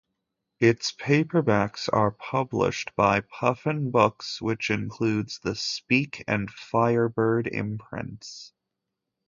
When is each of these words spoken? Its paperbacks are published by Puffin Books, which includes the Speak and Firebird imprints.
Its 0.59 0.91
paperbacks 0.93 1.87
are 1.93 2.09
published 2.09 2.91
by 2.95 3.19
Puffin 3.21 3.91
Books, 3.91 4.41
which 4.41 4.71
includes 4.71 5.37
the 5.37 5.53
Speak 5.53 6.23
and 6.27 6.49
Firebird 6.49 7.45
imprints. 7.45 8.51